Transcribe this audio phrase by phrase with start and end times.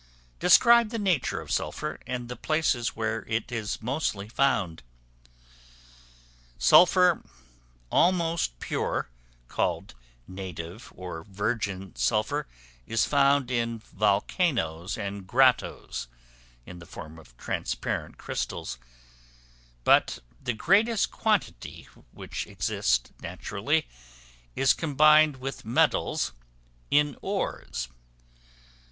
[0.39, 4.81] Describe the nature of Sulphur, and the places where it is mostly found.
[6.57, 7.21] Sulphur
[7.91, 9.09] almost pure,
[9.47, 9.93] called
[10.27, 12.47] native or virgin sulphur,
[12.87, 16.07] is found in volcanoes and grottoes,
[16.65, 18.79] in the form of transparent crystals;
[19.83, 23.87] but the greatest quantity which exists naturally
[24.55, 26.31] is combined with metals
[26.89, 27.87] in ores.